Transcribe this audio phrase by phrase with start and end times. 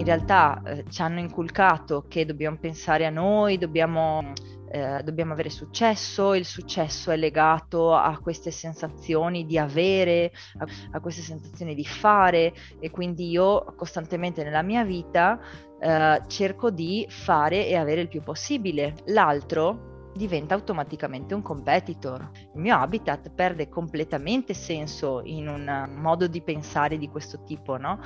[0.00, 4.32] in realtà eh, ci hanno inculcato che dobbiamo pensare a noi, dobbiamo,
[4.70, 11.00] eh, dobbiamo, avere successo, il successo è legato a queste sensazioni di avere, a, a
[11.00, 15.38] queste sensazioni di fare e quindi io costantemente nella mia vita
[15.78, 18.94] eh, cerco di fare e avere il più possibile.
[19.06, 22.30] L'altro diventa automaticamente un competitor.
[22.54, 27.98] Il mio habitat perde completamente senso in un modo di pensare di questo tipo, no?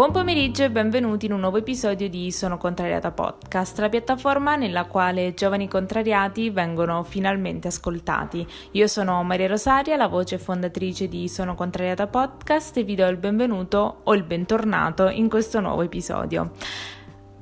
[0.00, 4.86] Buon pomeriggio e benvenuti in un nuovo episodio di Sono Contrariata Podcast, la piattaforma nella
[4.86, 8.46] quale giovani contrariati vengono finalmente ascoltati.
[8.70, 13.18] Io sono Maria Rosaria, la voce fondatrice di Sono Contrariata Podcast e vi do il
[13.18, 16.52] benvenuto o il bentornato in questo nuovo episodio.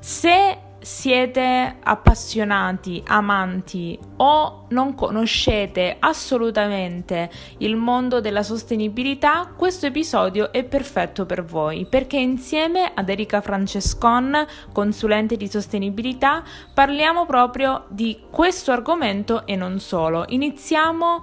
[0.00, 10.64] Se siete appassionati, amanti o non conoscete assolutamente il mondo della sostenibilità, questo episodio è
[10.64, 18.72] perfetto per voi perché insieme ad Erika Francescon, consulente di sostenibilità, parliamo proprio di questo
[18.72, 20.24] argomento e non solo.
[20.28, 21.22] Iniziamo uh,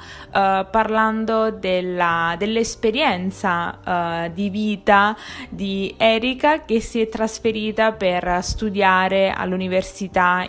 [0.70, 5.16] parlando della, dell'esperienza uh, di vita
[5.50, 9.54] di Erika che si è trasferita per studiare all'università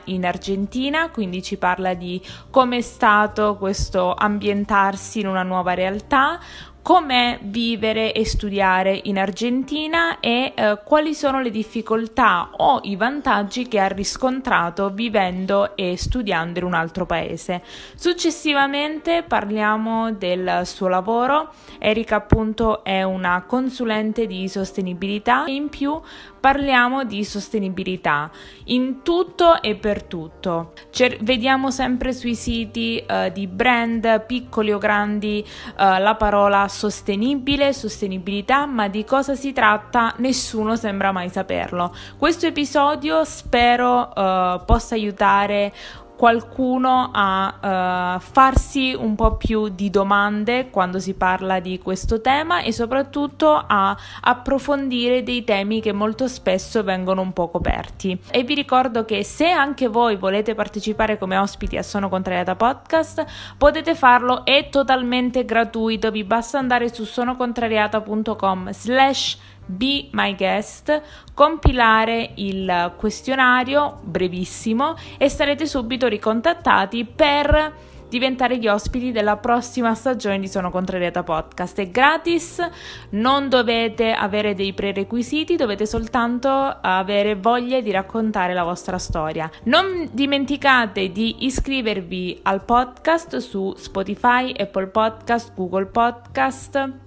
[0.04, 6.38] in Argentina, quindi ci parla di come è stato questo ambientarsi in una nuova realtà,
[6.86, 13.66] com'è vivere e studiare in Argentina e eh, quali sono le difficoltà o i vantaggi
[13.66, 17.60] che ha riscontrato vivendo e studiando in un altro paese.
[17.96, 21.50] Successivamente parliamo del suo lavoro.
[21.80, 26.00] Erika appunto è una consulente di sostenibilità e in più
[26.38, 28.30] parliamo di sostenibilità
[28.66, 30.74] in tutto e per tutto.
[30.90, 37.72] Cer- vediamo sempre sui siti uh, di brand, piccoli o grandi, uh, la parola sostenibile,
[37.72, 41.94] sostenibilità, ma di cosa si tratta nessuno sembra mai saperlo.
[42.18, 45.72] Questo episodio spero uh, possa aiutare
[46.16, 52.62] qualcuno a uh, farsi un po' più di domande quando si parla di questo tema
[52.62, 58.18] e soprattutto a approfondire dei temi che molto spesso vengono un po' coperti.
[58.30, 63.24] E vi ricordo che se anche voi volete partecipare come ospiti a Sono Contrariata Podcast,
[63.58, 71.02] potete farlo, è totalmente gratuito, vi basta andare su sonocontrariata.com slash Be My Guest,
[71.34, 80.38] compilare il questionario brevissimo e sarete subito ricontattati per diventare gli ospiti della prossima stagione
[80.38, 81.78] di Sono Contrariata Podcast.
[81.80, 82.64] È gratis,
[83.10, 89.50] non dovete avere dei prerequisiti, dovete soltanto avere voglia di raccontare la vostra storia.
[89.64, 97.04] Non dimenticate di iscrivervi al podcast su Spotify, Apple Podcast, Google Podcast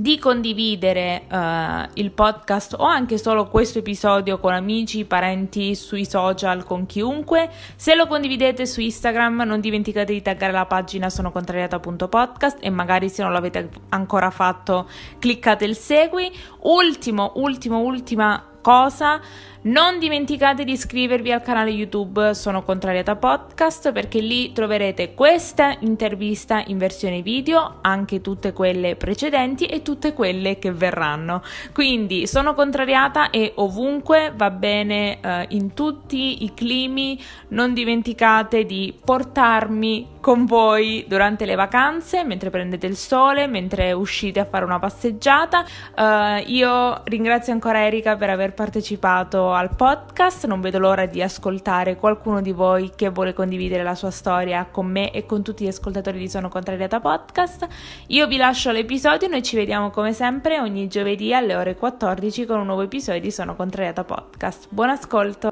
[0.00, 6.62] di condividere uh, il podcast o anche solo questo episodio con amici, parenti, sui social,
[6.62, 7.50] con chiunque.
[7.74, 13.08] Se lo condividete su Instagram non dimenticate di taggare la pagina sono contrariata.podcast e magari
[13.08, 14.88] se non l'avete ancora fatto
[15.18, 16.30] cliccate il segui.
[16.60, 19.20] Ultimo, ultimo, ultima cosa
[19.68, 26.62] non dimenticate di iscrivervi al canale YouTube Sono Contrariata Podcast perché lì troverete questa intervista
[26.68, 31.42] in versione video, anche tutte quelle precedenti e tutte quelle che verranno.
[31.74, 37.22] Quindi Sono Contrariata e ovunque va bene eh, in tutti i climi.
[37.48, 44.40] Non dimenticate di portarmi con voi durante le vacanze, mentre prendete il sole, mentre uscite
[44.40, 45.64] a fare una passeggiata.
[45.96, 51.96] Uh, io ringrazio ancora Erika per aver partecipato al podcast, non vedo l'ora di ascoltare
[51.96, 55.68] qualcuno di voi che vuole condividere la sua storia con me e con tutti gli
[55.68, 57.66] ascoltatori di Sono Contrariata Podcast.
[58.06, 62.60] Io vi lascio l'episodio, noi ci vediamo come sempre ogni giovedì alle ore 14 con
[62.60, 64.68] un nuovo episodio di Sono Contrariata Podcast.
[64.70, 65.50] Buon ascolto!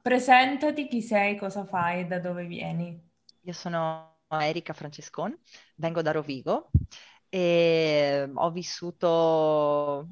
[0.00, 2.96] Presentati chi sei, cosa fai da dove vieni.
[3.40, 5.36] Io sono Erika Francescon,
[5.74, 6.70] vengo da Rovigo
[7.28, 10.06] e ho vissuto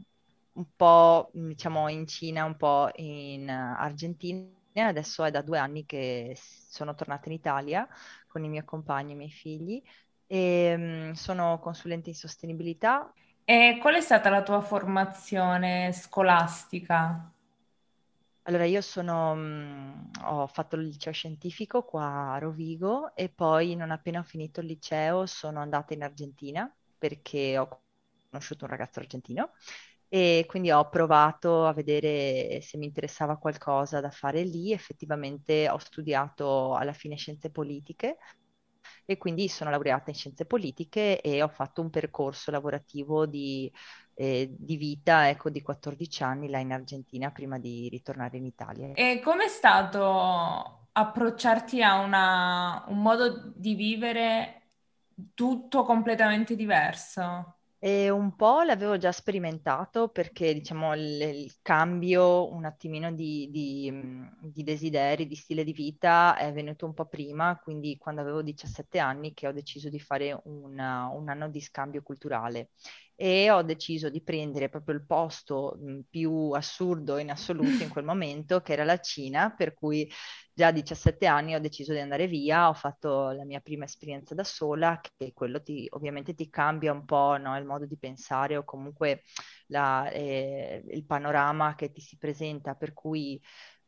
[0.60, 4.48] un po' diciamo in Cina, un po' in Argentina.
[4.74, 7.88] Adesso è da due anni che sono tornata in Italia
[8.28, 9.82] con i miei compagni e i miei figli
[10.26, 13.12] e um, sono consulente in sostenibilità.
[13.44, 17.32] E qual è stata la tua formazione scolastica?
[18.44, 23.90] Allora, io sono, mh, ho fatto il liceo scientifico qua a Rovigo e poi non
[23.90, 27.82] appena ho finito il liceo sono andata in Argentina perché ho
[28.30, 29.52] conosciuto un ragazzo argentino
[30.12, 34.72] e quindi ho provato a vedere se mi interessava qualcosa da fare lì.
[34.72, 38.16] Effettivamente ho studiato alla fine scienze politiche
[39.04, 43.72] e quindi sono laureata in scienze politiche e ho fatto un percorso lavorativo di,
[44.14, 48.88] eh, di vita, ecco, di 14 anni là in Argentina prima di ritornare in Italia.
[48.92, 54.70] E com'è stato approcciarti a una, un modo di vivere
[55.34, 57.59] tutto completamente diverso?
[57.82, 63.90] E un po' l'avevo già sperimentato perché, diciamo, il, il cambio un attimino di, di,
[64.38, 68.98] di, desideri, di stile di vita è venuto un po' prima, quindi quando avevo 17
[68.98, 72.68] anni che ho deciso di fare una, un anno di scambio culturale
[73.22, 78.02] e ho deciso di prendere proprio il posto mh, più assurdo in assoluto in quel
[78.02, 80.10] momento, che era la Cina, per cui
[80.54, 84.34] già a 17 anni ho deciso di andare via, ho fatto la mia prima esperienza
[84.34, 88.56] da sola, che quello ti, ovviamente ti cambia un po' no, il modo di pensare
[88.56, 89.24] o comunque
[89.66, 93.38] la, eh, il panorama che ti si presenta, per cui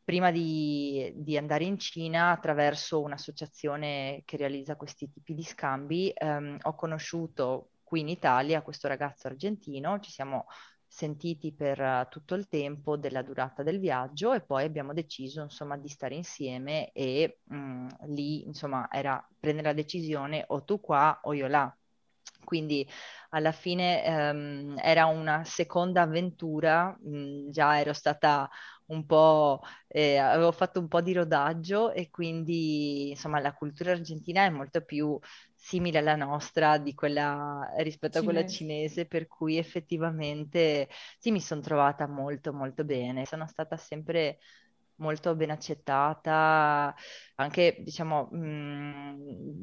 [0.03, 6.59] prima di, di, andare in Cina, attraverso un'associazione che realizza questi tipi di scambi, ehm,
[6.61, 10.47] ho conosciuto qui in Italia questo ragazzo argentino, ci siamo
[10.87, 15.77] sentiti per uh, tutto il tempo della durata del viaggio e poi abbiamo deciso insomma
[15.77, 21.19] di stare insieme e mh, mm, lì insomma era prendere la decisione o tu qua
[21.21, 21.71] o io là.
[22.43, 22.87] Quindi
[23.29, 28.49] alla fine ehm, era una seconda avventura, mh, mm, già ero stata
[28.87, 34.43] un po', eh, avevo fatto un po' di rodaggio e quindi insomma la cultura argentina
[34.45, 35.17] è molto più
[35.55, 38.19] simile alla nostra di quella, rispetto cinese.
[38.19, 43.25] a quella cinese, per cui effettivamente sì, mi sono trovata molto molto bene.
[43.25, 44.39] Sono stata sempre
[44.97, 46.93] molto ben accettata,
[47.35, 49.13] anche diciamo mh, mm,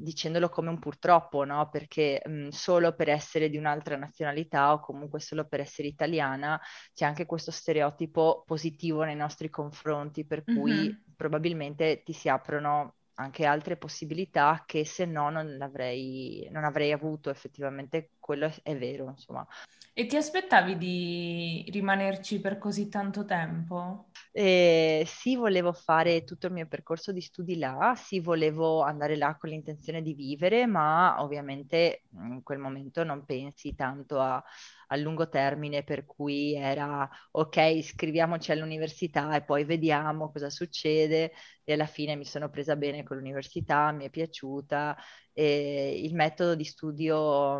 [0.02, 1.68] dicendolo come un purtroppo, no?
[1.70, 6.60] Perché mh, mm, solo per essere di un'altra nazionalità o comunque solo per essere italiana
[6.94, 10.96] c'è anche questo stereotipo positivo nei nostri confronti, per cui mm-hmm.
[11.16, 17.31] probabilmente ti si aprono anche altre possibilità che se no non avrei, non avrei avuto
[17.31, 19.46] effettivamente, quello è vero, insomma.
[19.93, 24.06] E ti aspettavi di rimanerci per così tanto tempo?
[24.32, 29.37] Eh, sì, volevo fare tutto il mio percorso di studi là, sì, volevo andare là
[29.37, 34.43] con l'intenzione di vivere, ma ovviamente in quel momento non pensi tanto a,
[34.92, 41.32] a lungo termine, per cui era ok, iscriviamoci all'università e poi vediamo cosa succede.
[41.64, 44.96] E alla fine mi sono presa bene con l'università, mi è piaciuta.
[45.32, 47.56] E il metodo di studio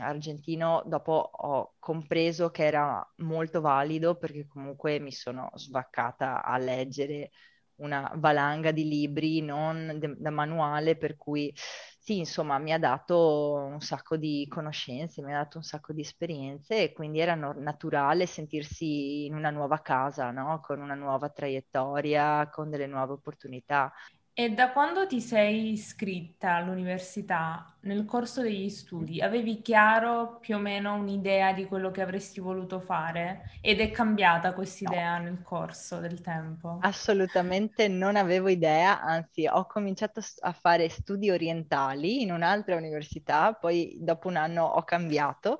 [0.00, 7.30] argentino dopo ho compreso che era molto valido perché comunque mi sono svaccata a leggere
[7.76, 11.52] una valanga di libri non de- da manuale, per cui
[11.98, 16.00] sì, insomma, mi ha dato un sacco di conoscenze, mi ha dato un sacco di
[16.00, 20.60] esperienze e quindi era no- naturale sentirsi in una nuova casa, no?
[20.60, 23.92] Con una nuova traiettoria, con delle nuove opportunità.
[24.34, 30.58] E da quando ti sei iscritta all'università, nel corso degli studi, avevi chiaro più o
[30.58, 33.58] meno un'idea di quello che avresti voluto fare?
[33.60, 35.24] Ed è cambiata questa idea no.
[35.24, 36.78] nel corso del tempo?
[36.80, 43.98] Assolutamente non avevo idea, anzi ho cominciato a fare studi orientali in un'altra università, poi
[44.00, 45.58] dopo un anno ho cambiato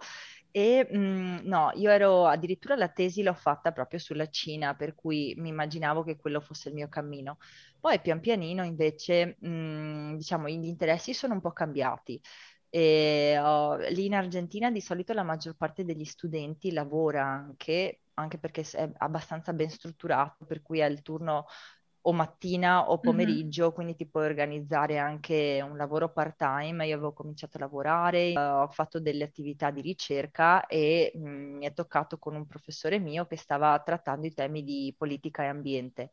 [0.52, 4.94] e mh, mm, no, io ero addirittura la tesi l'ho fatta proprio sulla Cina, per
[4.94, 7.38] cui mi immaginavo che quello fosse il mio cammino.
[7.81, 12.20] Poi pian pianino invece, mh, mm, diciamo, gli interessi sono un po' cambiati.
[12.69, 18.38] E, oh, lì in Argentina di solito la maggior parte degli studenti lavora anche, anche
[18.38, 21.46] perché è abbastanza ben strutturato, per cui ha il turno
[22.02, 23.74] o mattina o pomeriggio, mm-hmm.
[23.74, 26.86] quindi ti puoi organizzare anche un lavoro part-time.
[26.86, 31.56] Io avevo cominciato a lavorare, uh, ho fatto delle attività di ricerca e mh, mm,
[31.56, 35.46] mi è toccato con un professore mio che stava trattando i temi di politica e
[35.46, 36.10] ambiente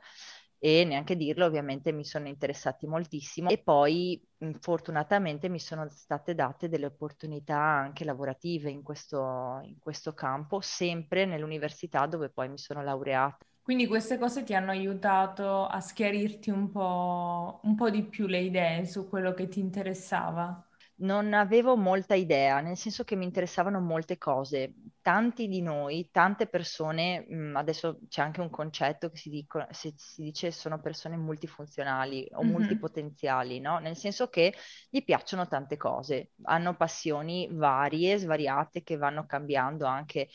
[0.62, 6.36] e neanche dirlo, ovviamente mi sono interessati moltissimo e poi mh, fortunatamente mi sono state
[6.36, 12.58] date delle opportunità anche lavorative in questo, in questo campo, sempre nell'università dove poi mi
[12.58, 13.38] sono laureata.
[13.70, 18.40] Quindi queste cose ti hanno aiutato a schiarirti un po', un po' di più le
[18.40, 20.68] idee su quello che ti interessava?
[21.02, 24.74] Non avevo molta idea, nel senso che mi interessavano molte cose.
[25.04, 29.94] Tanti di noi, tante persone, mm, adesso c'è anche un concetto che si, dico, si,
[29.96, 32.52] si dice sono persone multifunzionali o mm-hmm.
[32.52, 33.78] multipotenziali, no?
[33.78, 34.52] Nel senso che
[34.90, 40.28] gli piacciono tante cose, hanno passioni varie, svariate, che vanno cambiando anche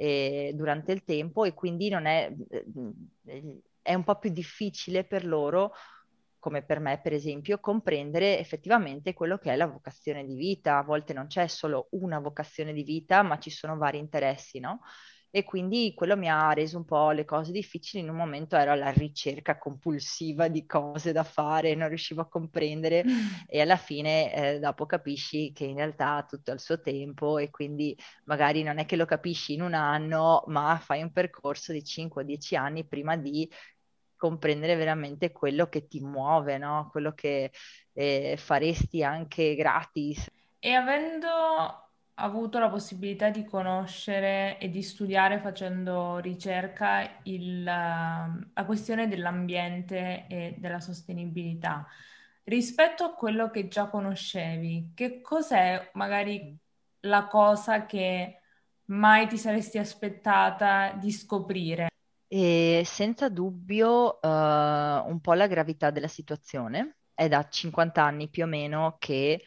[0.00, 5.26] eh, durante il tempo e quindi non è, eh, è un po' più difficile per
[5.26, 5.72] loro
[6.38, 10.78] come per me per esempio, comprendere effettivamente quello che è la vocazione di vita.
[10.78, 14.80] A volte non c'è solo una vocazione di vita, ma ci sono vari interessi, no?
[15.30, 18.02] E quindi quello mi ha reso un po' le cose difficili.
[18.02, 23.04] In un momento ero alla ricerca compulsiva di cose da fare, non riuscivo a comprendere
[23.46, 27.50] e alla fine eh, dopo capisci che in realtà ha tutto il suo tempo e
[27.50, 31.82] quindi magari non è che lo capisci in un anno, ma fai un percorso di
[31.82, 33.48] 5-10 anni prima di
[34.16, 36.88] comprendere veramente quello che ti muove, no?
[36.90, 37.50] quello che
[37.94, 40.30] eh, faresti anche gratis.
[40.58, 41.89] E avendo
[42.20, 50.54] avuto la possibilità di conoscere e di studiare facendo ricerca il, la questione dell'ambiente e
[50.58, 51.86] della sostenibilità.
[52.44, 56.56] Rispetto a quello che già conoscevi, che cos'è magari
[57.00, 58.40] la cosa che
[58.86, 61.88] mai ti saresti aspettata di scoprire?
[62.26, 66.96] E senza dubbio uh, un po' la gravità della situazione.
[67.14, 69.42] È da 50 anni più o meno che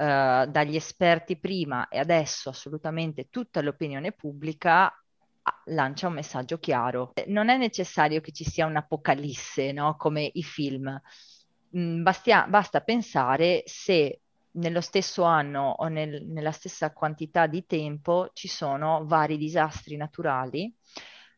[0.00, 7.14] eh, dagli esperti prima e adesso assolutamente tutta l'opinione pubblica ah, lancia un messaggio chiaro.
[7.26, 9.96] Non è necessario che ci sia un'apocalisse, no?
[9.96, 11.00] come i film.
[11.76, 14.20] Mm, bastia, basta pensare se
[14.52, 20.72] nello stesso anno o nel, nella stessa quantità di tempo ci sono vari disastri naturali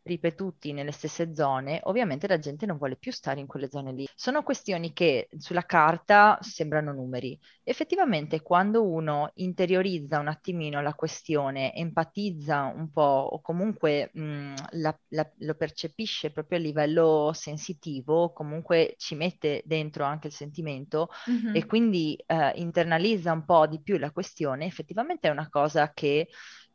[0.02, 4.08] ripetuti nelle stesse zone, ovviamente la gente non vuole più stare in quelle zone lì.
[4.14, 7.38] Sono questioni che sulla carta sembrano numeri.
[7.62, 14.98] Effettivamente quando uno interiorizza un attimino la questione, empatizza un po' o comunque mh, la,
[15.08, 21.54] la, lo percepisce proprio a livello sensitivo, comunque ci mette dentro anche il sentimento mm-hmm.
[21.54, 26.28] e quindi eh, internalizza un po' di più la questione, effettivamente è una cosa che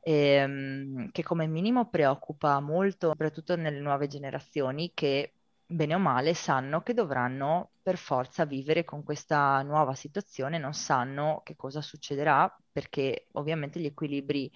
[0.07, 5.33] ehm, che come minimo preoccupa molto, soprattutto nelle nuove generazioni che
[5.65, 11.41] bene o male sanno che dovranno per forza vivere con questa nuova situazione, non sanno
[11.43, 14.51] che cosa succederà perché ovviamente gli equilibri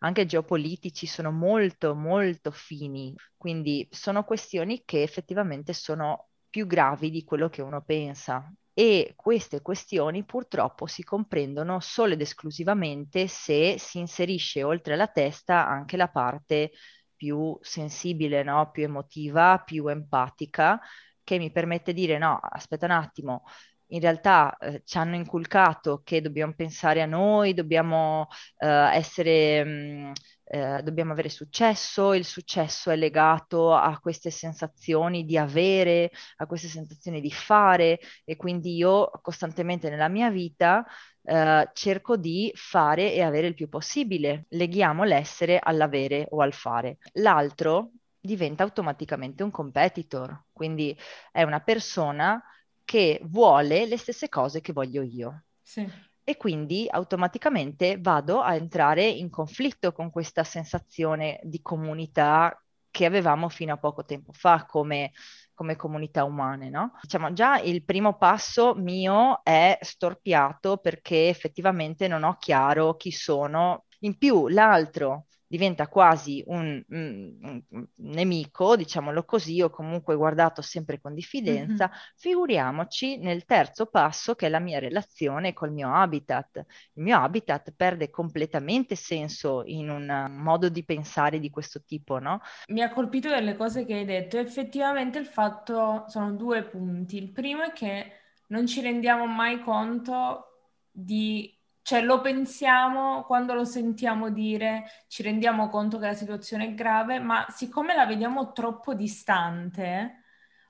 [0.00, 7.24] anche geopolitici sono molto molto fini, quindi sono questioni che effettivamente sono più gravi di
[7.24, 13.98] quello che uno pensa e queste questioni purtroppo si comprendono solo ed esclusivamente se si
[13.98, 16.70] inserisce oltre alla testa anche la parte
[17.16, 18.70] più sensibile, no?
[18.70, 20.78] più emotiva, più empatica,
[21.24, 23.42] che mi permette di dire no, aspetta un attimo,
[23.86, 29.64] in realtà eh, ci hanno inculcato che dobbiamo pensare a noi, dobbiamo eh, essere...
[29.64, 30.12] Mh, mm,
[30.50, 36.68] eh, dobbiamo avere successo, il successo è legato a queste sensazioni di avere, a queste
[36.68, 40.86] sensazioni di fare e quindi io costantemente nella mia vita
[41.22, 44.46] eh, cerco di fare e avere il più possibile.
[44.48, 46.98] Leghiamo l'essere all'avere o al fare.
[47.14, 50.96] L'altro diventa automaticamente un competitor, quindi
[51.30, 52.42] è una persona
[52.84, 55.42] che vuole le stesse cose che voglio io.
[55.62, 62.54] Sì e quindi automaticamente vado a entrare in conflitto con questa sensazione di comunità
[62.90, 65.12] che avevamo fino a poco tempo fa come,
[65.54, 66.98] come comunità umane, no?
[67.00, 73.86] Diciamo già il primo passo mio è storpiato perché effettivamente non ho chiaro chi sono.
[74.00, 81.00] In più l'altro diventa quasi un, un, un, nemico, diciamolo così, o comunque guardato sempre
[81.00, 81.98] con diffidenza, mm-hmm.
[82.16, 86.64] figuriamoci nel terzo passo che è la mia relazione col mio habitat.
[86.92, 92.40] Il mio habitat perde completamente senso in un modo di pensare di questo tipo, no?
[92.68, 97.16] Mi ha colpito delle cose che hai detto, effettivamente il fatto sono due punti.
[97.16, 98.12] Il primo è che
[98.48, 100.44] non ci rendiamo mai conto
[100.90, 101.57] di
[101.88, 107.18] cioè lo pensiamo quando lo sentiamo dire, ci rendiamo conto che la situazione è grave,
[107.18, 110.24] ma siccome la vediamo troppo distante,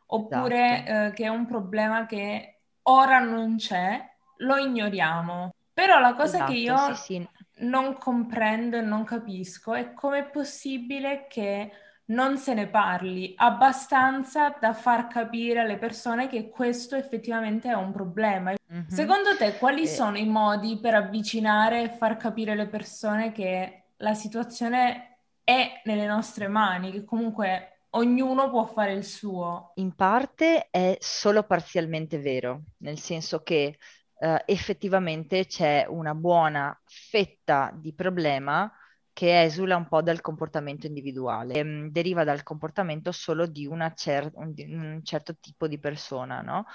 [0.07, 1.07] oppure esatto.
[1.07, 4.01] eh, che è un problema che ora non c'è,
[4.37, 5.55] lo ignoriamo.
[5.73, 7.29] Però la cosa esatto, che io sì, sì.
[7.65, 11.73] non comprendo e non capisco è come è possibile che
[12.09, 17.93] non se ne parli abbastanza da far capire alle persone che questo effettivamente è un
[17.93, 18.55] problema.
[18.73, 18.87] Mm-hmm.
[18.87, 19.87] Secondo te, quali eh.
[19.87, 26.07] sono i modi per avvicinare e far capire alle persone che la situazione è nelle
[26.07, 29.73] nostre mani, che comunque ognuno può fare il suo?
[29.77, 33.79] In parte è solo parzialmente vero, nel senso che
[34.21, 38.71] eh, effettivamente c'è una buona fetta di problema
[39.19, 45.01] che esula un po' dal comportamento individuale, ehm, deriva dal comportamento solo di, cer- un
[45.03, 46.67] certo tipo di persona, no?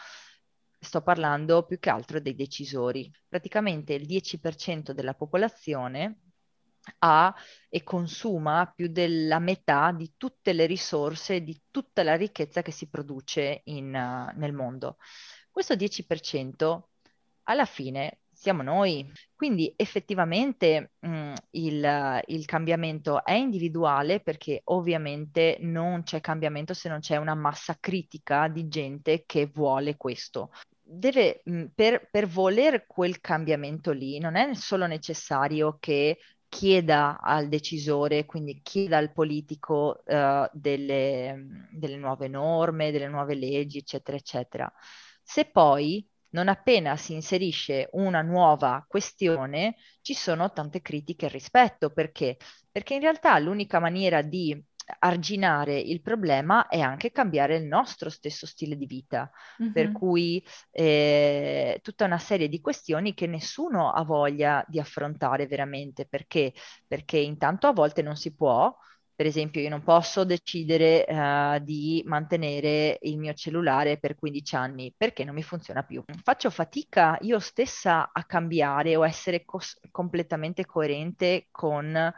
[0.77, 3.09] Sto parlando più che altro dei decisori.
[3.29, 6.17] Praticamente il 10% della popolazione
[6.99, 7.33] ha
[7.69, 12.89] e consuma più della metà di tutte le risorse, di tutta la ricchezza che si
[12.89, 14.97] produce in, uh, nel mondo.
[15.49, 16.89] Questo 10%
[17.43, 19.09] alla fine siamo noi.
[19.33, 26.89] Quindi effettivamente mh, mm, il, il, cambiamento è individuale perché ovviamente non c'è cambiamento se
[26.89, 30.51] non c'è una massa critica di gente che vuole questo.
[30.81, 36.17] Deve, mm, per, per voler quel cambiamento lì, non è solo necessario che
[36.49, 43.79] chieda al decisore, quindi chieda al politico uh, delle, delle nuove norme, delle nuove leggi,
[43.79, 44.71] eccetera, eccetera.
[45.23, 51.91] Se poi non appena si inserisce una nuova questione, ci sono tante critiche al rispetto.
[51.91, 52.37] Perché?
[52.71, 54.61] Perché in realtà l'unica maniera di
[54.99, 59.71] arginare il problema è anche cambiare il nostro stesso stile di vita, mm-hmm.
[59.71, 66.05] per cui eh, tutta una serie di questioni che nessuno ha voglia di affrontare veramente,
[66.05, 66.53] perché?
[66.87, 68.75] Perché intanto a volte non si può,
[69.15, 74.93] per esempio, io non posso decidere uh, di mantenere il mio cellulare per 15 anni
[74.95, 76.03] perché non mi funziona più.
[76.23, 82.11] Faccio fatica io stessa a cambiare o essere cos- completamente coerente con,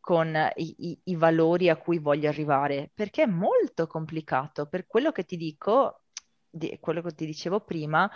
[0.00, 4.66] con i, i, i, valori a cui voglio arrivare perché è molto complicato.
[4.66, 6.02] Per quello che ti dico,
[6.50, 8.10] di, quello che ti dicevo prima,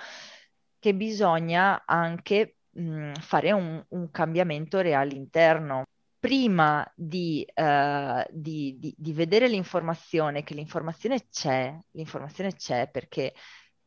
[0.78, 5.85] che bisogna anche mh, fare un, un cambiamento reale interno
[6.18, 13.34] prima di, uh, di, di, di, vedere l'informazione, che l'informazione c'è, l'informazione c'è perché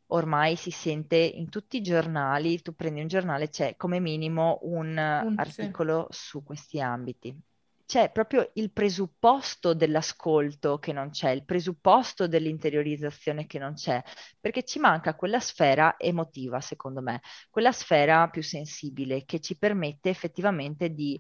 [0.08, 4.90] ormai si sente in tutti i giornali, tu prendi un giornale, c'è come minimo un,
[4.90, 6.20] un articolo sì.
[6.20, 7.38] su questi ambiti.
[7.86, 14.02] C'è proprio il presupposto dell'ascolto che non c'è, il presupposto dell'interiorizzazione che non c'è,
[14.40, 17.20] perché ci manca quella sfera emotiva, secondo me,
[17.50, 21.20] quella sfera più sensibile che ci permette effettivamente di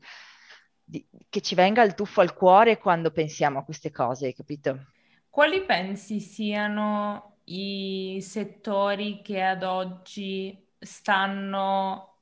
[0.91, 4.87] di, che ci venga il tuffo al cuore quando pensiamo a queste cose, capito?
[5.29, 12.17] Quali pensi siano i settori che ad oggi stanno,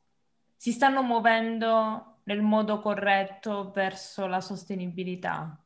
[0.55, 5.57] si stanno muovendo nel modo corretto verso la sostenibilità?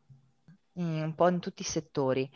[0.76, 2.28] un po' in tutti i settori.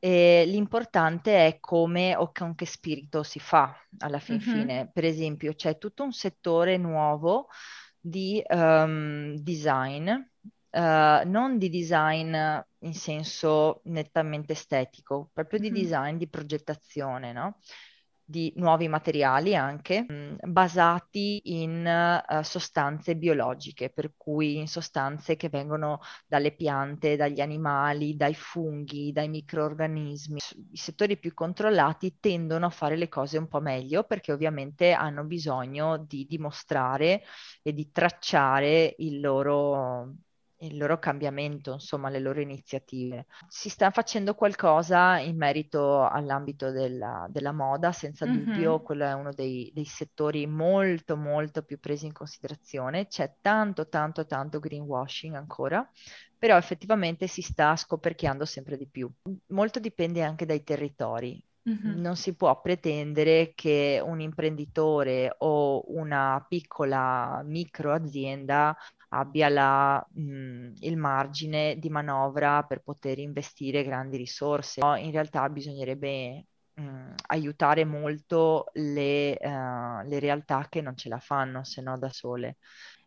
[0.00, 4.58] E l'importante è come o con che spirito si fa alla fin mm-hmm.
[4.58, 4.90] fine.
[4.92, 7.48] Per esempio, c'è tutto un settore nuovo
[8.08, 12.34] di um, design, uh, non di design
[12.80, 15.82] in senso nettamente estetico, proprio di mm-hmm.
[15.82, 17.58] design di progettazione, no?
[18.30, 25.36] Di nuovi materiali anche mh, mm, basati in uh, sostanze biologiche, per cui in sostanze
[25.36, 30.38] che vengono dalle piante, dagli animali, dai funghi, dai microorganismi.
[30.72, 35.24] I settori più controllati tendono a fare le cose un po' meglio perché ovviamente hanno
[35.24, 37.22] bisogno di dimostrare
[37.62, 40.12] e di tracciare il loro
[40.60, 43.26] il loro cambiamento, insomma, le loro iniziative.
[43.48, 48.44] Si sta facendo qualcosa in merito all'ambito della, della moda, senza mm-hmm.
[48.44, 53.06] dubbio, quello è uno dei, dei, settori molto, molto più presi in considerazione.
[53.06, 55.88] C'è tanto, tanto, tanto greenwashing ancora,
[56.36, 59.10] però effettivamente si sta scoperchiando sempre di più.
[59.48, 61.42] Molto dipende anche dai territori.
[61.68, 62.00] Mm-hmm.
[62.00, 68.74] Non si può pretendere che un imprenditore o una piccola micro azienda
[69.08, 74.80] abbia la, mh, il margine di manovra per poter investire grandi risorse.
[74.80, 81.18] No, in realtà bisognerebbe mh, aiutare molto le, uh, le realtà che non ce la
[81.20, 82.56] fanno, se no da sole.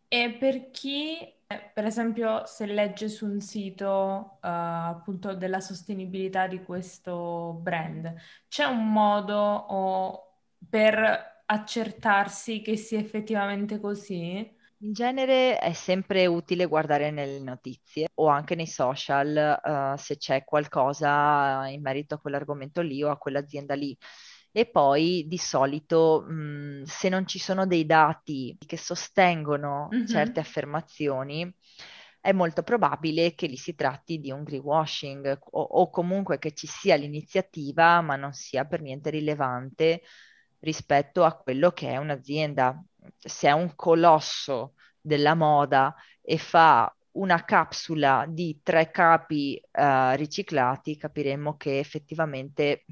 [0.08, 6.62] E per chi, per esempio, se legge su un sito uh, appunto della sostenibilità di
[6.64, 8.14] questo brand,
[8.50, 10.36] c'è un modo o
[10.70, 14.60] per accertarsi che sia effettivamente così?
[14.84, 20.44] In genere è sempre utile guardare nelle notizie o anche nei social uh, se c'è
[20.44, 23.96] qualcosa in merito a quell'argomento lì o a quell'azienda lì.
[24.52, 30.06] E poi di solito mh, se non ci sono dei dati che sostengono mm-hmm.
[30.08, 31.54] certe affermazioni,
[32.20, 36.66] è molto probabile che lì si tratti di un greenwashing o, o comunque che ci
[36.68, 40.02] sia l'iniziativa ma non sia per niente rilevante
[40.60, 42.84] rispetto a quello che è un'azienda.
[43.18, 50.96] Se è un colosso della moda e fa una capsula di tre capi uh, riciclati,
[50.98, 52.86] capiremmo che effettivamente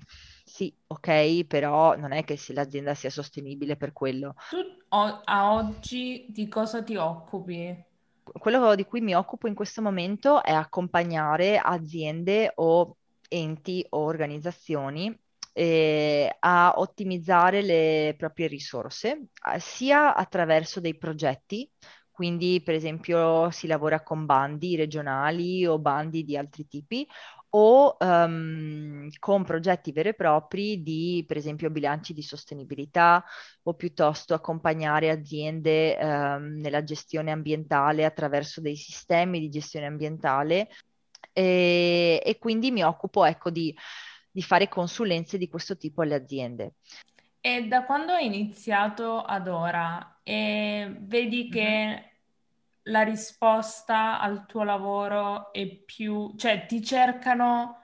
[0.43, 4.34] sì, ok, però non è che l'azienda sia sostenibile per quello.
[4.50, 4.58] Tu
[4.89, 7.86] o- a oggi di cosa ti occupi?
[8.24, 15.15] Quello di cui mi occupo in questo momento è accompagnare aziende o enti o organizzazioni
[15.54, 19.28] eh, a ottimizzare le proprie risorse,
[19.60, 21.70] sia attraverso dei progetti,
[22.12, 27.08] quindi per esempio si lavora con bandi regionali o bandi di altri tipi,
[27.52, 33.24] o um, con progetti veri e propri di, per esempio, bilanci di sostenibilità
[33.64, 40.70] o piuttosto accompagnare aziende um, nella gestione ambientale attraverso dei sistemi di gestione ambientale.
[41.32, 43.76] E, e quindi mi occupo, ecco, di,
[44.32, 46.74] di fare consulenze di questo tipo alle aziende.
[47.42, 52.08] E da quando hai iniziato ad ora e vedi che mm-hmm
[52.89, 57.76] la risposta al tuo lavoro è più, cioè ti cercano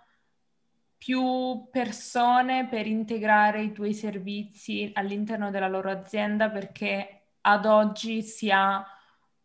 [0.98, 8.50] più persone per integrare i tuoi servizi all'interno della loro azienda perché ad oggi si
[8.50, 8.84] ha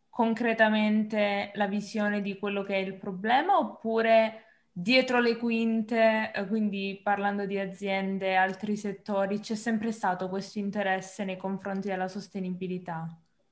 [0.08, 4.44] concretamente la visione di quello che è il problema oppure
[4.82, 11.24] dietro le quinte, eh, quindi parlando di aziende, altri settori, c'è sempre stato questo interesse
[11.24, 13.06] nei confronti della sostenibilità?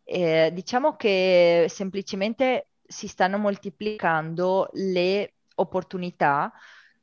[0.04, 6.50] Eh, diciamo che semplicemente si stanno moltiplicando le opportunità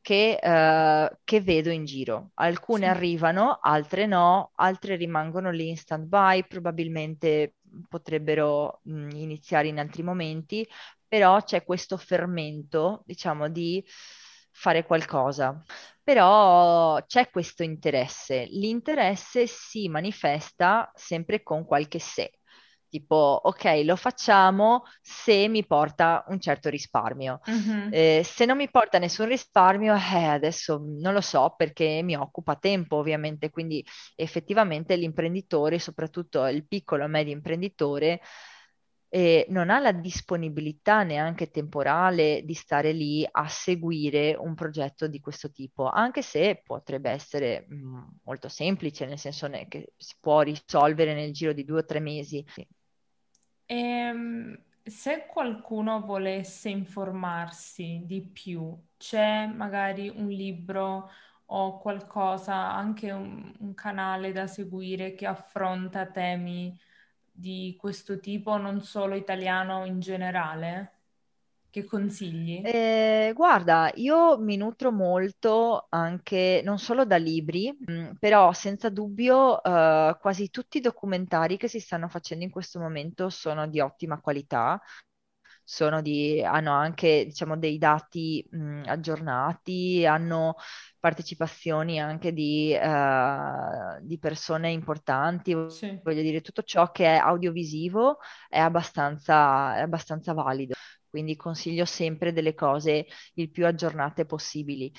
[0.01, 2.31] che, eh, che vedo in giro.
[2.35, 2.89] Alcune sì.
[2.89, 7.55] arrivano, altre no, altre rimangono lì in stand-by, probabilmente
[7.89, 10.67] potrebbero mh, iniziare in altri momenti,
[11.07, 13.83] però c'è questo fermento, diciamo, di
[14.51, 15.63] fare qualcosa.
[16.03, 18.45] Però c'è questo interesse.
[18.49, 22.31] L'interesse si manifesta sempre con qualche se
[22.95, 27.41] tipo, ok, lo facciamo se mi porta un certo risparmio.
[27.49, 27.89] Mm-hmm.
[27.91, 32.55] Eh, se non mi porta nessun risparmio, eh, adesso non lo so perché mi occupa
[32.55, 33.49] tempo, ovviamente.
[33.49, 38.21] Quindi effettivamente l'imprenditore, soprattutto il piccolo e medio imprenditore,
[39.09, 45.19] eh, non ha la disponibilità neanche temporale di stare lì a seguire un progetto di
[45.19, 51.13] questo tipo, anche se potrebbe essere mm, molto semplice, nel senso che si può risolvere
[51.13, 52.45] nel giro di due o tre mesi.
[53.67, 61.09] Ehm, se qualcuno volesse informarsi di più, c'è magari un libro
[61.47, 66.77] o qualcosa, anche un, un canale da seguire che affronta temi
[67.35, 70.91] di questo tipo, non solo italiano in generale?
[71.69, 72.61] Che consigli?
[72.63, 79.61] Eh, guarda, io mi nutro molto anche non solo da libri, mm, però senza dubbio
[79.61, 84.21] eh, quasi tutti i documentari che si stanno facendo in questo momento sono di ottima
[84.21, 84.81] qualità,
[86.01, 90.55] di, hanno anche diciamo, dei dati mh, mm, aggiornati, hanno
[91.05, 95.99] partecipazioni anche di, uh, di persone importanti, sì.
[96.03, 98.17] voglio dire, tutto ciò che è audiovisivo
[98.49, 100.73] è abbastanza, è abbastanza valido
[101.07, 104.91] quindi consiglio sempre delle cose il più aggiornate possibili.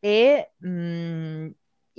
[0.00, 1.48] E mh, mm,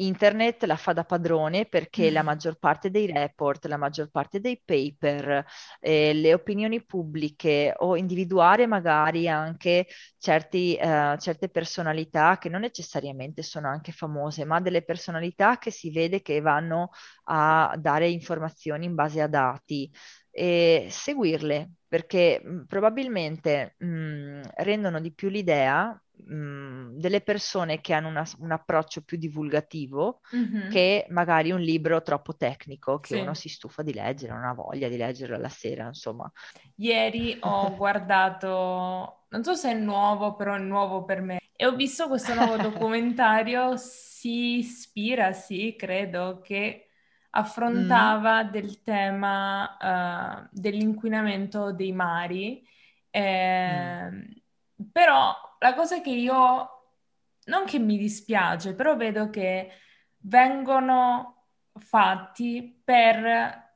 [0.06, 2.14] Internet la fa da padrone perché mm.
[2.14, 5.46] la maggior parte dei report, la maggior parte dei paper,
[5.80, 9.88] eh, le opinioni pubbliche o individuare magari anche
[10.18, 15.92] certi, eh, certe personalità che non necessariamente sono anche famose, ma delle personalità che si
[15.92, 16.90] vede che vanno
[17.26, 19.92] a dare informazioni in base a dati
[20.32, 28.08] e seguirle perché mh, probabilmente mh, rendono di più l'idea mh, delle persone che hanno
[28.08, 30.70] una, un approccio più divulgativo mm-hmm.
[30.70, 33.22] che magari un libro troppo tecnico che sì.
[33.22, 36.32] uno si stufa di leggere, non ha voglia di leggerlo alla sera, insomma.
[36.76, 41.76] Ieri ho guardato, non so se è nuovo, però è nuovo per me, e ho
[41.76, 46.88] visto questo nuovo documentario, si ispira, sì, credo, che
[47.32, 48.50] affrontava mm.
[48.50, 49.78] del tema
[50.44, 52.68] uh, dell'inquinamento dei mari,
[53.10, 54.22] eh, mm.
[54.92, 56.70] Però la cosa che io,
[57.46, 59.72] non che mi dispiace, però vedo che
[60.20, 63.70] vengono fatti per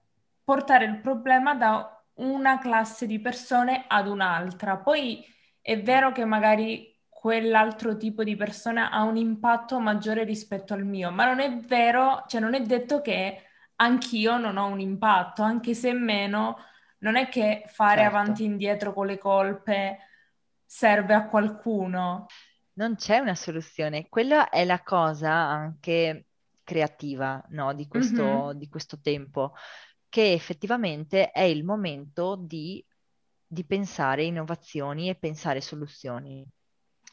[0.44, 4.78] portare il problema da una classe di persone ad un'altra.
[4.78, 5.26] Poi
[5.62, 11.10] è vero che magari quell'altro tipo di persona ha un impatto maggiore rispetto al mio,
[11.12, 13.42] ma non è vero, cioè non è detto che
[13.78, 16.58] anch'io non ho un impatto, anche se meno,
[17.00, 18.16] non è che fare certo.
[18.16, 19.98] avanti e indietro con le colpe
[20.66, 22.26] serve a qualcuno.
[22.74, 26.28] Non c'è una soluzione, quella è la cosa anche
[26.64, 28.58] creativa no, di, questo, mm-hmm.
[28.58, 29.54] di questo tempo,
[30.10, 32.84] che effettivamente è il momento di,
[33.46, 36.46] di pensare innovazioni e pensare soluzioni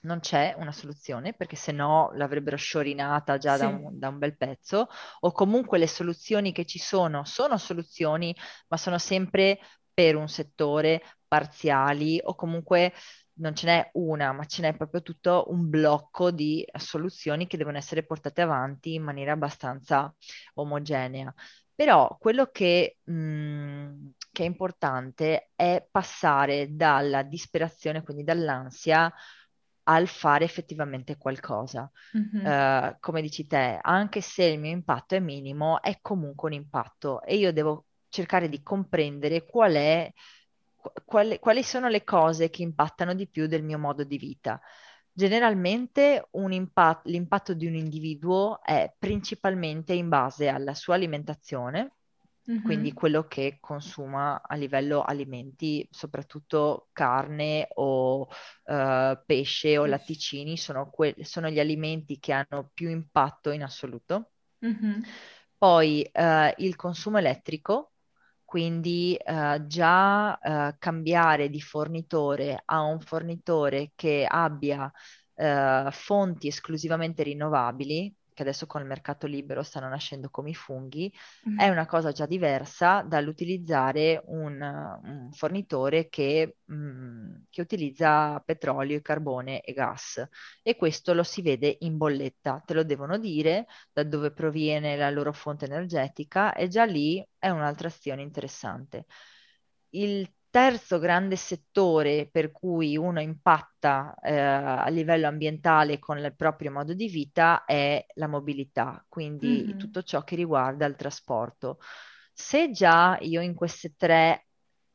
[0.02, 3.60] non c'è una soluzione perché se no l'avrebbero sciorinata già sì.
[3.60, 4.88] da, un, da, un, bel pezzo
[5.20, 8.34] o comunque le soluzioni che ci sono sono soluzioni
[8.68, 9.60] ma sono sempre
[9.92, 12.92] per un settore parziali o comunque
[13.34, 17.78] non ce n'è una ma ce n'è proprio tutto un blocco di soluzioni che devono
[17.78, 20.14] essere portate avanti in maniera abbastanza
[20.54, 21.32] omogenea
[21.74, 29.12] Però quello che, mh, mm, che è importante è passare dalla disperazione, quindi dall'ansia,
[29.84, 31.90] al fare effettivamente qualcosa.
[32.16, 32.46] Mm-hmm.
[32.46, 37.22] Uh, come dici te, anche se il mio impatto è minimo, è comunque un impatto
[37.22, 40.12] e io devo cercare di comprendere qual è,
[41.04, 44.60] quali, quali sono le cose che impattano di più del mio modo di vita.
[45.14, 51.96] Generalmente impatt- l'impatto di un individuo è principalmente in base alla sua alimentazione,
[52.50, 52.62] mm-hmm.
[52.62, 60.88] quindi quello che consuma a livello alimenti, soprattutto carne o uh, pesce o latticini, sono,
[60.88, 64.30] que- sono, gli alimenti che hanno più impatto in assoluto.
[64.64, 65.02] Mm-hmm.
[65.58, 67.91] Poi uh, il consumo elettrico,
[68.52, 74.92] quindi uh, già uh, cambiare di fornitore a un fornitore che abbia
[75.36, 81.10] uh, fonti esclusivamente rinnovabili, che adesso con il mercato libero stanno nascendo come i funghi,
[81.48, 81.60] mm-hmm.
[81.60, 87.11] è una cosa già diversa dall'utilizzare un, un fornitore che, mh, mm,
[87.52, 90.26] che, utilizza petrolio, carbone e gas.
[90.62, 95.10] E questo lo si vede in bolletta, te lo devono dire da dove proviene la
[95.10, 99.06] loro fonte energetica e già lì è un'altra azione interessante.
[99.90, 106.70] Il terzo grande settore per cui uno impatta eh, a livello ambientale con il proprio
[106.70, 109.78] modo di vita è la mobilità, quindi mm-hmm.
[109.78, 111.78] tutto ciò che riguarda il trasporto.
[112.32, 114.48] Se già io in queste tre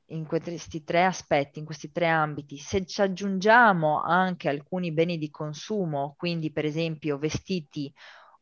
[0.08, 5.30] in questi tre aspetti, in questi tre ambiti, se ci aggiungiamo anche alcuni beni di
[5.30, 7.94] consumo, quindi per esempio vestiti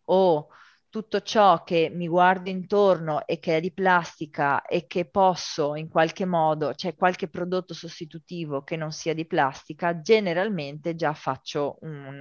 [0.05, 0.47] o
[0.89, 5.89] tutto ciò che mi guardo intorno e che è di plastica e che posso in
[5.89, 12.17] qualche modo, cioè qualche prodotto sostitutivo che non sia di plastica, generalmente già faccio un,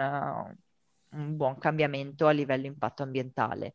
[1.11, 3.75] un buon cambiamento a livello impatto ambientale.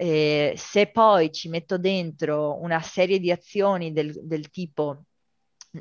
[0.00, 5.02] Eh, se poi ci metto dentro una serie di azioni del, del tipo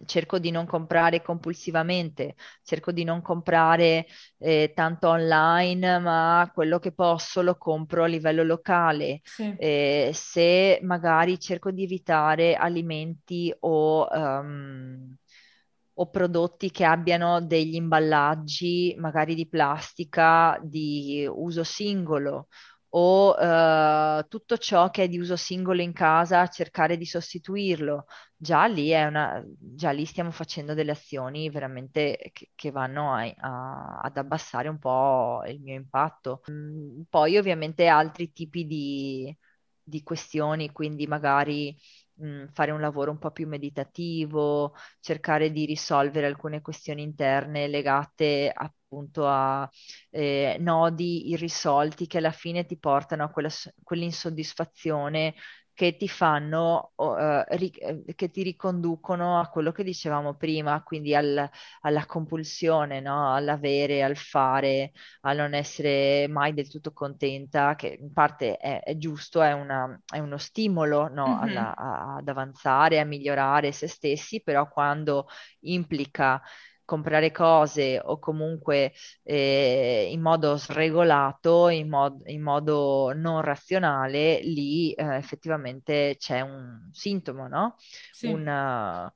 [0.05, 4.05] cerco di non comprare compulsivamente, cerco di non comprare
[4.39, 9.21] eh, tanto online, ma quello che posso lo compro a livello locale.
[9.23, 9.55] Sì.
[9.57, 15.15] Eh, se magari cerco di evitare alimenti o, um,
[15.99, 22.47] o prodotti che abbiano degli imballaggi magari di plastica di uso singolo
[22.89, 28.05] o uh, tutto ciò che è di uso singolo in casa, cercare di sostituirlo.
[28.35, 33.99] Già lì, una, già lì stiamo facendo delle azioni veramente che, che vanno a, a,
[34.01, 36.41] ad abbassare un po' il mio impatto.
[36.51, 39.35] Mm, poi ovviamente altri tipi di,
[39.81, 41.75] di questioni, quindi magari
[42.15, 48.51] mh, fare un lavoro un po' più meditativo, cercare di risolvere alcune questioni interne legate
[48.89, 49.69] appunto a
[50.11, 53.49] eh, nodi irrisolti che alla fine ti portano a quella,
[53.83, 55.35] quell'insoddisfazione
[55.77, 57.71] che ti fanno, uh, ri-
[58.15, 61.47] che ti riconducono a quello che dicevamo prima, quindi al,
[61.81, 63.31] alla compulsione, no?
[63.35, 68.97] all'avere, al fare, a non essere mai del tutto contenta, che in parte è, è
[68.97, 71.27] giusto, è, una, è, uno stimolo no?
[71.27, 71.41] mm-hmm.
[71.43, 75.27] Alla, a, ad avanzare, a migliorare se stessi, però quando
[75.59, 76.41] implica
[76.87, 84.93] comprare cose o comunque eh, in modo sregolato, in, mod- in, modo non razionale, lì
[84.93, 87.75] eh, effettivamente c'è un sintomo, no?
[88.13, 88.27] Sì.
[88.27, 89.11] Una,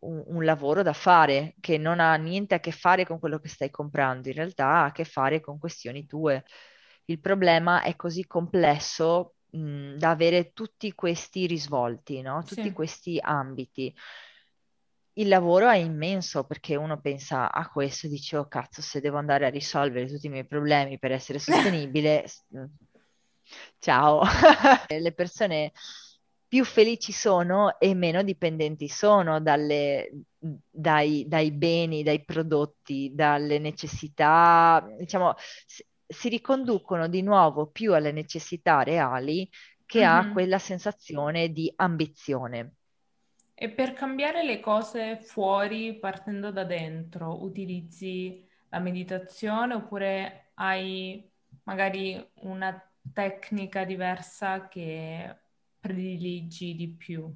[0.00, 3.48] un, un, lavoro da fare che non ha niente a che fare con quello che
[3.48, 6.44] stai comprando, in realtà ha a che fare con questioni tue.
[7.06, 12.44] Il problema è così complesso mh, da avere tutti questi risvolti, no?
[12.44, 12.72] tutti sì.
[12.72, 13.92] questi ambiti
[15.18, 19.16] il lavoro è immenso perché uno pensa a questo e dice, oh cazzo, se devo
[19.16, 22.26] andare a risolvere tutti i miei problemi per essere sostenibile,
[22.56, 22.64] mm,
[23.78, 24.22] ciao.
[24.88, 25.72] Le persone
[26.46, 34.86] più felici sono e meno dipendenti sono dalle, dai, dai, beni, dai prodotti, dalle necessità,
[34.98, 35.34] diciamo,
[36.06, 39.48] si riconducono di nuovo più alle necessità reali
[39.86, 40.08] che mm-hmm.
[40.08, 42.75] a quella sensazione di ambizione.
[43.58, 51.26] E per cambiare le cose fuori, partendo da dentro, utilizzi la meditazione oppure hai
[51.62, 52.78] magari una
[53.14, 55.34] tecnica diversa che
[55.80, 57.34] prediligi di più?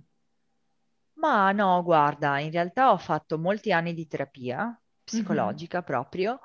[1.14, 5.86] Ma no, guarda, in realtà ho fatto molti anni di terapia psicologica mm-hmm.
[5.86, 6.40] proprio.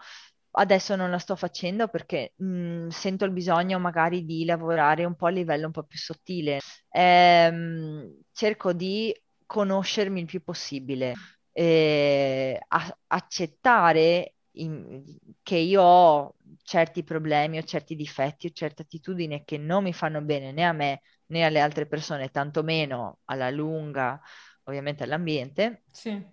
[0.52, 5.16] Adesso non la sto facendo perché mh, mm, sento il bisogno magari di lavorare un
[5.16, 6.60] po' a livello un po' più sottile.
[6.92, 9.14] Ehm, cerco di
[9.46, 11.14] conoscermi il più possibile,
[11.52, 15.04] eh, a- accettare in,
[15.44, 20.22] che io ho certi problemi o certi difetti o certe attitudini che non mi fanno
[20.22, 24.20] bene né a me né alle altre persone, tantomeno alla lunga,
[24.64, 25.84] ovviamente all'ambiente.
[25.92, 26.24] Sì.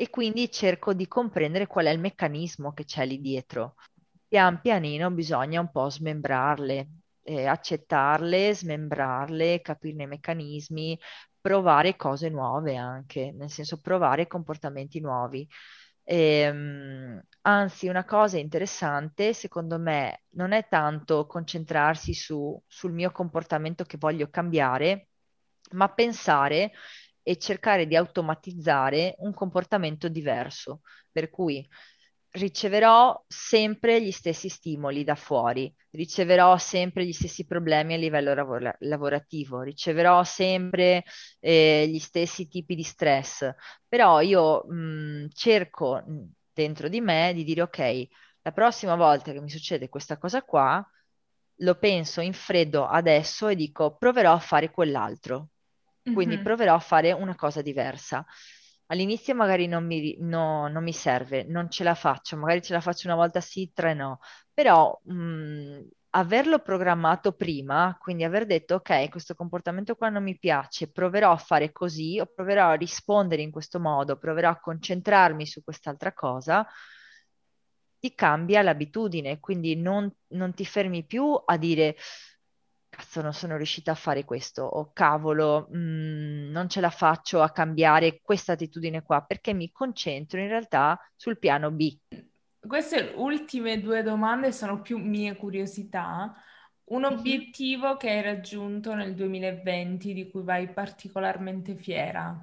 [0.00, 3.74] E quindi cerco di comprendere qual è il meccanismo che c'è lì dietro.
[4.28, 6.88] Pian pianino bisogna un po' smembrarle,
[7.22, 10.98] eh, accettarle, smembrarle, capirne i meccanismi,
[11.40, 15.46] provare cose nuove anche, nel senso provare comportamenti nuovi.
[16.04, 23.84] Ehm, anzi, una cosa interessante, secondo me, non è tanto concentrarsi su, sul mio comportamento
[23.84, 25.08] che voglio cambiare,
[25.72, 26.72] ma pensare
[27.22, 30.80] e cercare di automatizzare un comportamento diverso.
[31.12, 31.66] Per cui
[32.32, 38.74] riceverò sempre gli stessi stimoli da fuori, riceverò sempre gli stessi problemi a livello lavora-
[38.80, 41.04] lavorativo, riceverò sempre
[41.40, 43.50] eh, gli stessi tipi di stress,
[43.86, 46.02] però io mh, cerco
[46.52, 48.06] dentro di me di dire ok,
[48.42, 50.84] la prossima volta che mi succede questa cosa qua,
[51.60, 55.48] lo penso in freddo adesso e dico proverò a fare quell'altro,
[56.10, 56.42] quindi mm-hmm.
[56.42, 58.24] proverò a fare una cosa diversa.
[58.90, 62.80] All'inizio magari non mi, no, non mi, serve, non ce la faccio, magari ce la
[62.80, 64.18] faccio una volta sì, tre no,
[64.52, 70.90] però mh, averlo programmato prima, quindi aver detto ok, questo comportamento qua non mi piace,
[70.90, 75.62] proverò a fare così o proverò a rispondere in questo modo, proverò a concentrarmi su
[75.62, 76.66] quest'altra cosa,
[78.00, 81.96] ti cambia l'abitudine, quindi non, non ti fermi più a dire
[82.98, 87.40] cazzo, non sono riuscita a fare questo, o cavolo, mh, mm, non ce la faccio
[87.40, 91.96] a cambiare questa attitudine qua, perché mi concentro in realtà sul piano B.
[92.66, 96.34] Queste ultime due domande sono più mie curiosità.
[96.84, 97.18] Un mm-hmm.
[97.18, 102.36] obiettivo che hai raggiunto nel 2020 di cui vai particolarmente fiera?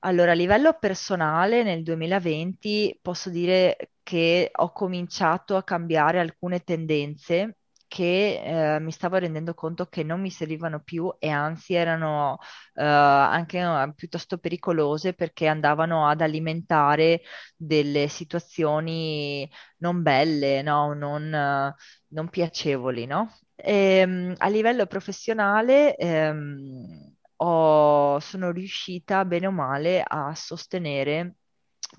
[0.00, 7.58] Allora, a livello personale, nel 2020 posso dire che ho cominciato a cambiare alcune tendenze
[7.92, 12.38] che eh, mi stavo rendendo conto che non mi servivano più e anzi erano
[12.74, 17.20] eh, anche uh, piuttosto pericolose perché andavano ad alimentare
[17.54, 19.46] delle situazioni
[19.78, 20.94] non belle, no?
[20.94, 21.74] non, uh,
[22.14, 23.04] non, piacevoli.
[23.04, 23.30] No?
[23.54, 31.34] E, ehm, a livello professionale ehm, ho, sono riuscita bene o male a sostenere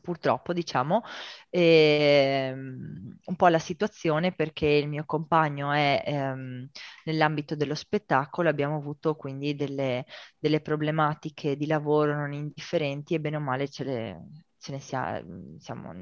[0.02, 1.02] purtroppo, diciamo,
[1.50, 6.70] ehm, un po' la situazione perché il mio compagno è ehm,
[7.06, 10.06] nell'ambito dello spettacolo, abbiamo avuto quindi delle,
[10.38, 14.28] delle, problematiche di lavoro non indifferenti e bene o male ce le,
[14.58, 15.24] ce, ne sia,
[15.60, 15.94] siamo,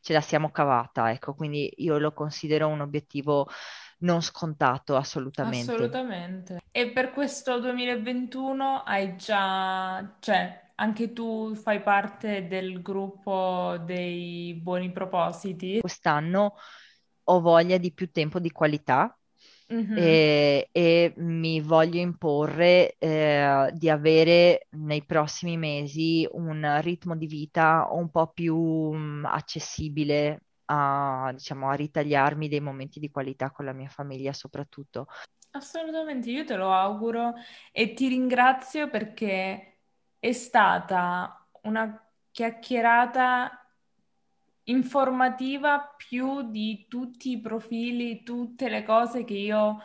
[0.00, 3.48] ce la siamo cavata, ecco, quindi io lo considero un obiettivo
[4.00, 5.72] non scontato assolutamente.
[5.72, 6.60] Assolutamente.
[6.70, 14.92] E per questo 2021 hai già, cioè anche tu fai parte del gruppo dei buoni
[14.92, 15.80] propositi?
[15.80, 16.54] Quest'anno
[17.24, 19.16] ho voglia di più tempo di qualità
[19.72, 19.96] mm-hmm.
[19.96, 27.88] e, e, mi voglio imporre eh, di avere nei prossimi mesi un ritmo di vita
[27.90, 33.72] un po' più um, accessibile a, diciamo, a ritagliarmi dei momenti di qualità con la
[33.72, 35.06] mia famiglia soprattutto.
[35.50, 37.34] Assolutamente, io te lo auguro
[37.72, 39.77] e ti ringrazio perché
[40.18, 43.52] è stata una chiacchierata
[44.64, 49.78] informativa più di tutti i profili, tutte le cose che io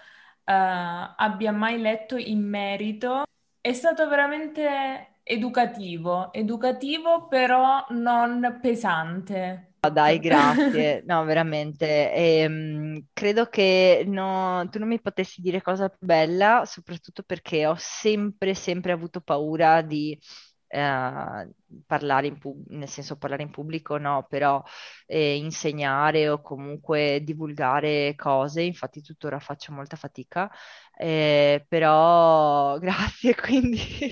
[0.43, 3.23] eh, abbia mai letto in merito.
[3.59, 9.73] È stato veramente educativo, educativo però non pesante.
[9.85, 11.01] Oh, dai, grazie.
[11.05, 12.13] No, veramente.
[12.13, 17.75] Ehm, credo che no, tu non mi potessi dire cosa più bella, soprattutto perché ho
[17.77, 20.17] sempre, sempre avuto paura di
[20.67, 21.49] eh,
[21.85, 24.63] parlare in pub- nel senso parlare in pubblico no, però
[25.05, 30.49] eh, insegnare o comunque divulgare cose, infatti tuttora faccio molta fatica,
[30.97, 34.11] eh, però grazie, quindi